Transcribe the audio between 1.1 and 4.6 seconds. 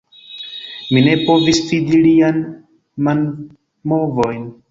povis vidi lian manmovojn